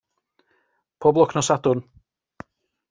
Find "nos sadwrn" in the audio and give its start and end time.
1.39-1.87